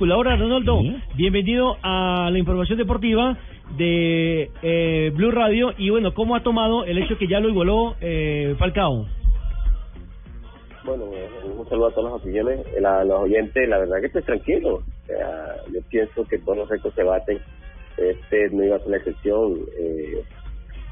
[0.00, 0.80] Ahora, Ronaldo,
[1.16, 3.36] bienvenido a la información deportiva
[3.76, 5.72] de eh, Blue Radio.
[5.76, 9.06] Y bueno, ¿cómo ha tomado el hecho que ya lo igualó eh, Falcao?
[10.84, 14.06] Bueno, eh, un saludo a todas las opiniones, eh, la, los oyentes, la verdad que
[14.06, 14.76] estoy tranquilo.
[14.76, 17.40] O sea, yo pienso que todos los récords se baten.
[17.96, 19.58] Este no iba a ser la excepción.
[19.78, 20.22] Eh,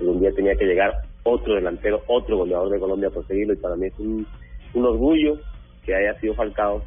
[0.00, 0.92] un día tenía que llegar
[1.22, 4.26] otro delantero, otro goleador de Colombia por seguirlo y para mí es un,
[4.74, 5.38] un orgullo
[5.84, 6.82] que haya sido Falcao,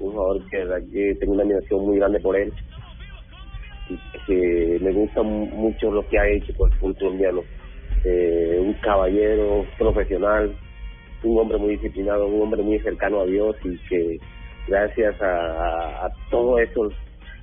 [0.00, 2.52] un jugador que, tengo una admiración muy grande por él
[3.90, 7.42] y que me gusta mu- mucho lo que ha hecho por el fútbol colombiano.
[8.04, 10.54] Eh, un caballero profesional,
[11.22, 14.18] un hombre muy disciplinado, un hombre muy cercano a Dios y que
[14.68, 16.90] gracias a, todo eso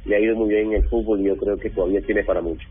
[0.06, 2.42] le ha ido muy bien en el fútbol y yo creo que todavía tiene para
[2.42, 2.68] mucho.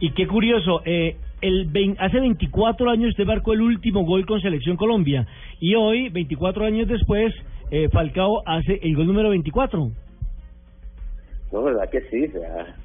[0.00, 4.76] Y qué curioso, eh, el hace 24 años usted marcó el último gol con Selección
[4.76, 5.26] Colombia.
[5.60, 7.34] Y hoy, 24 años después,
[7.70, 9.90] eh, Falcao hace el gol número 24.
[11.52, 12.76] No, verdad que sí, o sea,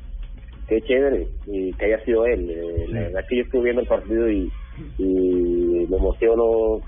[0.68, 2.50] qué chévere y que haya sido él.
[2.50, 4.52] Eh, La verdad que yo estuve viendo el partido y,
[4.98, 6.82] y me emociono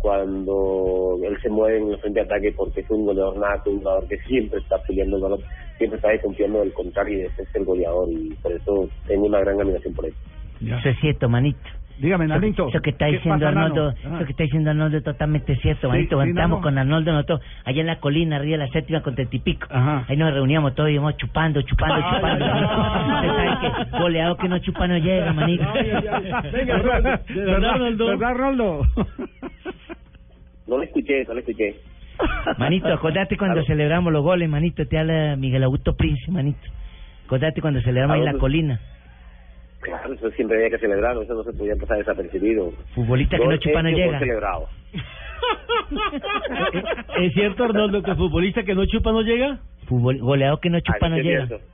[0.00, 3.78] cuando él se mueve en el frente de ataque porque es un goleador nato, un
[3.78, 5.40] jugador que siempre está peleando el balón,
[5.76, 9.60] siempre está desconfiando del contrario y es el goleador y por eso tengo una gran
[9.60, 10.14] admiración por él.
[10.60, 11.58] Eso es cierto, manito.
[12.00, 12.68] Dígame, Nanito.
[12.68, 13.46] Eso que está ¿qué diciendo?
[13.48, 14.16] Arnoldo, Ah.
[14.16, 16.24] eso que está diciendo Arnoldo es totalmente cierto, Sí, manito.
[16.26, 16.60] Nano.
[16.60, 19.66] con Arnoldo nosotros, allá en la colina, arriba de la séptima con Tetipico.
[19.70, 20.04] Ajá.
[20.08, 22.44] Ahí nos reuníamos todos y íbamos chupando, chupando, chupando.
[22.44, 23.48] ay, ay, Usted ay.
[23.48, 25.64] sabe que goleado que no chupa no llega, manito.
[25.74, 26.50] Ay, ay, ay.
[26.52, 28.06] Venga, ¿Verdad, Arnoldo.
[28.06, 28.82] ¿Verdad, Arnoldo?
[30.66, 31.74] No lo escuché, no lo escuché.
[32.58, 36.58] Manito, acordate cuando celebramos los goles, manito, te habla Miguel Augusto Prince, manito.
[37.26, 38.80] Acordate cuando celebramos ahí en la colina.
[39.80, 42.72] Claro, eso siempre había que celebrarlo, eso no se podía pasar desapercibido.
[42.94, 44.18] Futbolista que no chupa no llega.
[44.18, 44.66] celebrado.
[46.72, 49.58] Eh, ¿Es cierto, Arnoldo, que el futbolista que no chupa no llega?
[49.86, 51.46] Fútbol, goleado que no chupa Ah, no llega.
[51.46, 51.64] cierto.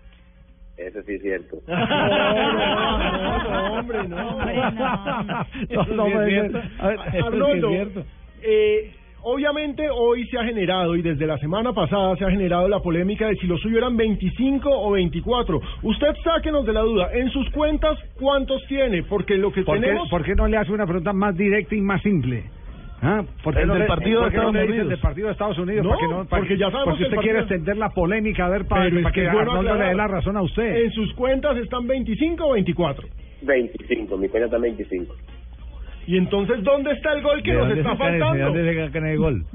[0.77, 1.57] Eso sí es cierto.
[1.67, 4.29] No, no, no, hombre, no.
[4.37, 5.87] Hombre, no.
[5.87, 6.63] No, no puede ser.
[6.79, 8.05] A ver, eso sí es Arnoldo, cierto.
[8.43, 8.93] eh,
[9.25, 13.27] obviamente hoy se ha generado y desde la semana pasada se ha generado la polémica
[13.29, 15.61] de si lo suyo eran 25 o 24.
[15.83, 19.03] Usted sáquenos de la duda, en sus cuentas, ¿cuántos tiene?
[19.03, 20.09] Porque lo que ¿Por qué, tenemos...
[20.09, 22.45] por qué no le hace una pregunta más directa y más simple?
[23.03, 23.23] ¿Ah?
[23.43, 24.73] ¿Por qué El no del le- partido de por qué no Estados le dice el
[24.81, 24.89] Unidos.
[24.91, 25.85] del partido de Estados Unidos?
[25.85, 27.57] No, ¿Para que no- para porque que- ya sabemos porque que el usted quiere partido-
[27.57, 30.85] extender la polémica, a ver, para, que que bueno le dé la razón a usted.
[30.85, 33.07] En sus cuentas están 25 o 24.
[33.43, 35.15] 25, mi cuenta está 25.
[36.07, 38.53] Y entonces, ¿dónde está el gol que nos está faltando?
[38.87, 39.45] sacan el gol?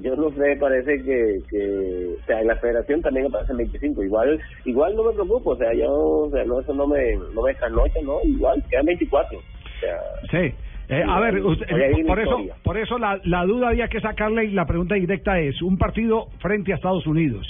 [0.00, 4.02] Yo no sé, parece que, que, o sea, en la federación también aparecen 25.
[4.02, 7.42] Igual, igual no me preocupo, o sea, yo, o sea, no, eso no me, no
[7.42, 7.54] me
[8.02, 9.38] no, igual, quedan 24.
[9.38, 9.42] O
[9.78, 9.96] sea,
[10.30, 10.54] Sí.
[10.88, 11.66] Eh, a ver, usted-
[12.06, 15.60] por eso, por eso la, la duda había que sacarle y la pregunta directa es,
[15.62, 17.46] un partido frente a Estados Unidos.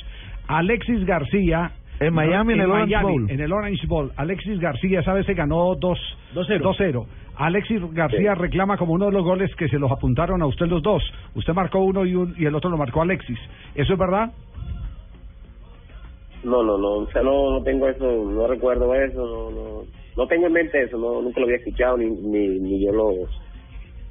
[0.48, 1.70] Alexis García...
[2.00, 3.30] En Miami, en el Orange Miami, Bowl.
[3.30, 4.10] En el Orange Bowl.
[4.16, 5.98] Alexis García, esa vez se ganó 2
[6.34, 6.60] 2-0.
[6.62, 7.06] 2-0.
[7.36, 8.40] Alexis García Sí.
[8.40, 11.02] reclama como uno de los goles que se los apuntaron a usted los dos.
[11.34, 13.38] Usted marcó uno y, un, y el otro lo marcó Alexis.
[13.74, 14.30] ¿Eso es verdad?
[16.42, 19.82] no, no, no, o sea, no, no tengo eso, no recuerdo eso, no, no,
[20.16, 23.08] no tengo en mente eso, no, nunca lo había escuchado, ni, ni, ni yo lo,
[23.08, 23.28] o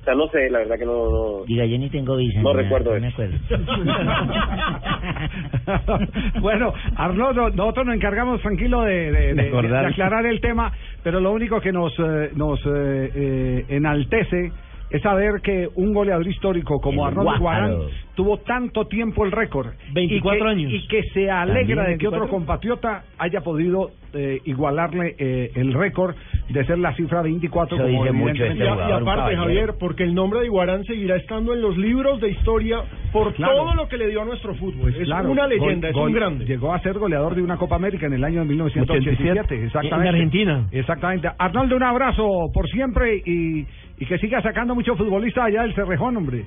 [0.05, 2.39] sea, no sé, la verdad que no, no, Diga, yo ni tengo visa.
[2.41, 3.07] No nada, recuerdo me eso.
[3.23, 3.37] acuerdo.
[6.41, 9.81] bueno, Arnoldo, nosotros nos encargamos tranquilo de, de- de- De acordar.
[9.85, 10.71] de aclarar el tema,
[11.03, 14.51] pero lo único que nos, eh, nos eh, eh, enaltece
[14.91, 17.39] es saber que un goleador histórico como El Arnoldo.
[17.39, 17.75] Guarán
[18.15, 19.67] tuvo tanto tiempo el récord.
[19.93, 20.71] 24 y que, años.
[20.73, 22.27] Y que se alegra ¿También de que otro 24?
[22.29, 26.15] compatriota haya podido eh, igualarle eh, el récord
[26.49, 29.35] de ser la cifra 24 Eso como dice mucho este Y, aparte.
[29.37, 32.79] Javier, porque el nombre de Iguarán seguirá estando en los libros de historia
[33.11, 33.55] por Claro.
[33.57, 34.89] todo lo que le dio a nuestro fútbol.
[34.93, 36.45] es Claro, una gol- leyenda, es gol- un grande.
[36.45, 40.07] Llegó a ser goleador de una Copa América en el año de 1987, exactamente.
[40.09, 40.67] En Argentina.
[40.71, 41.29] Exactamente.
[41.37, 43.65] Arnoldo, un abrazo por siempre y,
[43.97, 46.45] y que siga sacando muchos futbolistas allá del Cerrejón, hombre.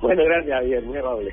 [0.00, 1.32] bueno, gracias Javier, muy amable.